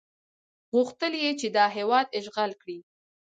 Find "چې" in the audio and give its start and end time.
1.39-1.47